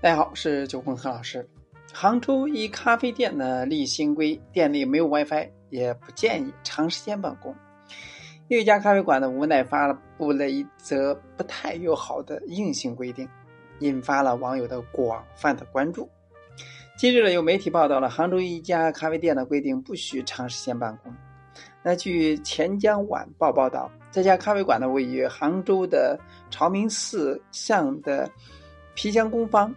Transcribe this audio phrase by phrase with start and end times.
[0.00, 1.44] 大家好，是九峰何老师。
[1.92, 7.52] 杭州一咖啡店呢立新规，店内没有 WiFi，也不建议长时间办公。
[8.46, 13.28] 又一家咖啡馆呢无奈发布了一则不太友好的硬性规定，
[13.80, 16.08] 引发了网友的广泛的关注。
[16.96, 21.12] 近日呢，有媒体报道了杭州一家咖啡店的规定，不许长时间办公。
[21.82, 26.16] 那据钱江晚报报道，这家咖啡馆呢位于杭州的
[26.50, 28.30] 朝明寺巷的
[28.94, 29.74] 皮箱工坊。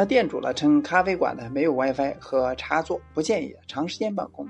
[0.00, 4.48] 那店主呢称咖啡馆呢没有 WiFi 和插座，不建议长时间办公。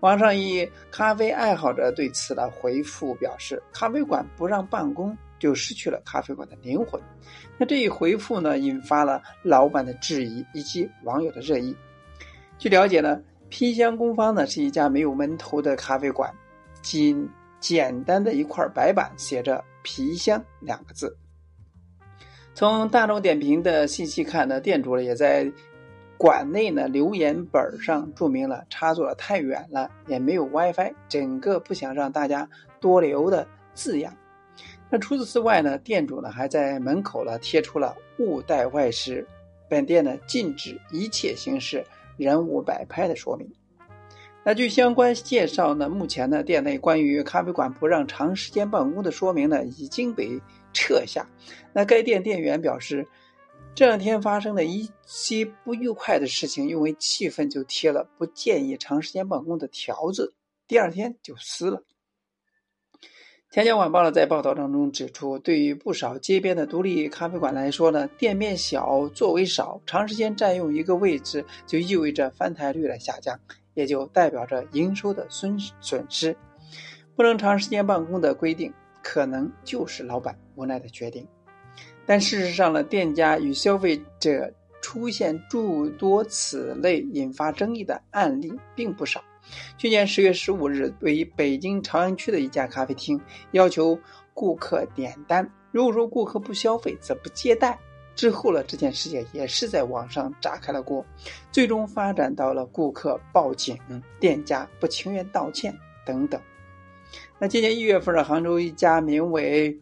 [0.00, 7.00] 网上一咖啡爱好者对此的回复表示：“咖啡馆不让办公，就失去了咖啡馆的灵魂。”
[7.56, 11.74] 那这一回复呢，引发了老板的质疑以及网友的热议。
[12.58, 13.18] 据了解呢，
[13.48, 16.30] 皮箱工坊呢是一家没有门头的咖啡馆，
[16.82, 17.26] 仅
[17.60, 21.16] 简单的一块白板写着“皮箱”两个字。
[22.54, 25.50] 从大众点评的信息看呢，店主呢也在
[26.18, 34.14] 馆内呢留言本上注明了插座太远了，也没有 WiFi，整个不想让大家多留的字样。
[34.90, 39.26] 那除此之外呢，店主呢还在门口呢贴出了“勿带外食”，
[39.66, 41.82] 本店呢禁止一切形式
[42.18, 43.50] 人物摆拍的说明。
[44.44, 50.40] 那据相关介绍呢，目前呢店内关于咖啡馆不让长时间办公的说明呢已经被。
[50.74, 51.28] 撤下。
[51.74, 53.06] 那该店店员表示，
[53.74, 60.32] 这两天发生的一些不愉快的事情，因为气愤就贴了不建议长时间办公的条子，
[60.66, 61.84] 第二天就撕了。
[63.50, 73.38] 天津晚报呢在报道当中指出，对于不少街边的独立咖啡馆来说呢，店面小，座位少，长时间占用一个位置，就意味着翻台率的下降，
[73.74, 76.36] 也就代表着营收的损损失。
[77.14, 78.72] 不能长时间办公的规定。
[79.04, 81.26] 可能就是老板无奈的决定，
[82.06, 84.48] 但事实上呢，店家与消费者
[84.80, 89.20] 出现诸多此类引发争议的案例并不少。
[89.76, 93.20] 去年十月十五日，位于北京朝阳区的一家咖啡厅
[93.50, 93.98] 要求
[94.32, 97.76] 顾客点单，如果说顾客不消费，则不接待。
[98.14, 101.04] 之后呢，这件事情也是在网上炸开了锅，
[101.50, 103.78] 最终发展到了顾客报警、
[104.20, 106.40] 店家不情愿道歉等等。
[107.38, 109.76] 那今年一月份的杭州一家名为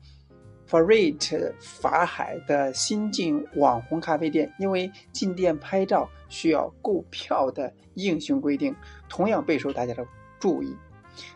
[0.68, 8.74] “Farit 法海”的新晋网红咖啡店，因为进店拍照需要购票的硬性规定，
[9.08, 10.06] 同样备受大家的
[10.38, 10.74] 注意。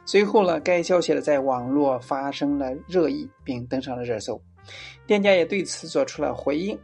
[0.07, 4.41] 随后呢，该消息呢在网络发生了热议，并登上了热搜。
[5.07, 6.79] 店家也对此做出了回应。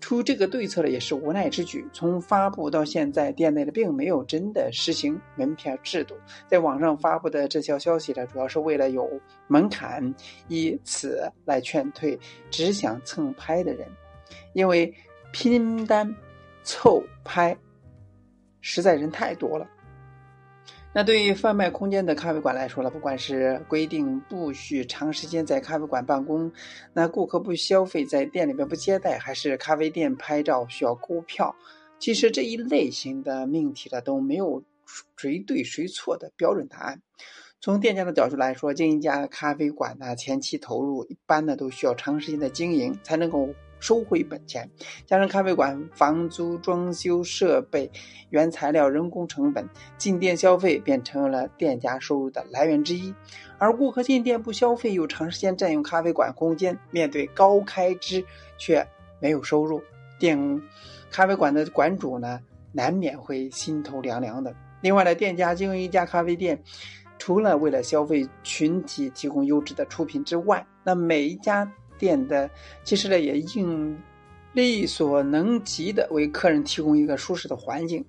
[0.00, 1.86] 出这个对策的也是无奈之举。
[1.92, 6.14] 从发布到现在，店内的并没有真的实行门票制度。
[6.48, 9.06] 在网上发布的这条消息呢，主要是为了有
[9.46, 10.14] 门槛，
[10.48, 12.18] 以此来劝退
[12.50, 13.86] 只想蹭拍的人，
[14.54, 14.90] 因为
[15.32, 16.16] 拼单
[16.64, 17.54] 凑拍
[18.62, 19.68] 实在人太多了。
[20.92, 26.50] 那对于贩卖空间的咖啡馆来说呢，不管是规定不许长时间在咖啡馆办公，
[26.92, 31.54] 那顾客不消费在店里面不接待，还是咖啡店拍照需要购票，
[32.00, 34.64] 其实这一类型的命题呢都没有
[35.16, 37.00] 谁对谁错的标准答案。
[37.60, 43.48] 从店家的角度来说，经营一家咖啡馆呢，前期投入一般呢都需要长时间的经营才能够。
[43.80, 44.70] 收回本钱，
[45.06, 47.90] 加上咖啡馆房租、装修、设备、
[48.28, 53.12] 原材料、人工成本，进店消费便成为了店家收入的来源之一。
[53.58, 58.24] 而顾客进店不消费，又长时间占用咖啡馆空间，面对高开支
[58.58, 58.86] 却
[59.18, 59.82] 没有收入，
[60.18, 60.62] 店
[61.10, 62.40] 咖啡馆的馆主呢，
[62.72, 64.54] 难免会心头凉凉的。
[64.82, 66.62] 另外呢，店家经营一家咖啡店，
[67.18, 71.70] 除了为了消费群体提供优质的出品之外，那每一家。
[72.00, 72.50] 店的
[72.82, 73.96] 其实呢，也应
[74.52, 78.04] 力所能及的为客人提供一个舒适的环境。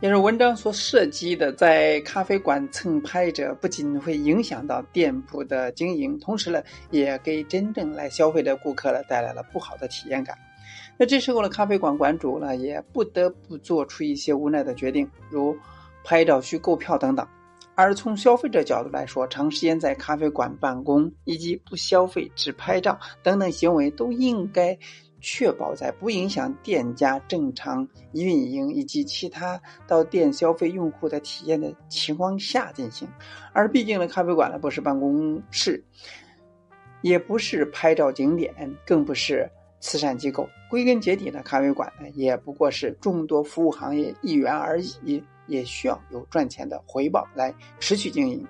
[0.00, 10.36] 也是文章所涉及的，在咖啡馆蹭拍者，不仅会影响到店铺的经营，同时呢，也给真正来消费的顾客呢带来了不好的体验感。
[10.98, 15.56] 那这时候呢，咖啡馆馆主呢，也不得不做出一些无奈的决定，如
[16.04, 17.26] 拍照需购票等等。
[17.76, 24.76] 而从消费者角度来说，长时间在咖啡馆办公以及不消费只拍照等等行为，都应该
[25.20, 33.06] 确保在不影响店家正常运营以及其他到店消费用户的体验的情况下进行。
[33.52, 35.84] 而毕竟呢，咖啡馆呢不是办公室，
[37.02, 38.54] 也不是拍照景点，
[38.86, 39.46] 更不是
[39.80, 40.48] 慈善机构。
[40.70, 48.46] 归根结底呢，咖啡馆呢也不过是众多服务行业一员而已，也需要有赚钱的回报来持续经营。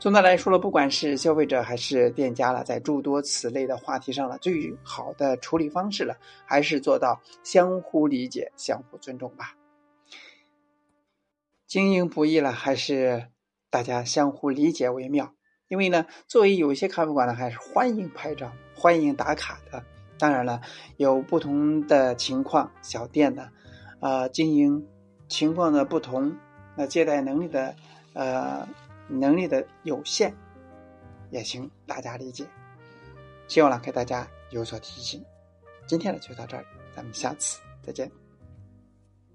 [0.00, 9.54] 总的来说了，不管是消费者还是店家了，在诸多此类的话题上了，最好的处理方式了，还是做到相互理解、相互尊重吧。
[11.66, 13.28] 经营不易了，还是
[13.70, 15.32] 大家相互理解为妙。
[15.68, 19.84] 因为呢，作为有些咖啡馆呢，还是欢迎拍照、欢迎打卡的。
[20.18, 20.60] 当然了，
[20.96, 23.50] 有不同的情况，小店呢，
[24.00, 24.84] 呃，经营
[25.28, 26.36] 情况的不同，
[26.74, 27.74] 那借贷能力的，
[28.14, 28.66] 呃。
[29.10, 30.34] 能力的有限，
[31.30, 32.44] 也请大家理解。
[33.46, 35.24] 希望呢给大家有所提醒。
[35.86, 36.64] 今天呢就到这儿，
[36.94, 38.27] 咱们下次再见。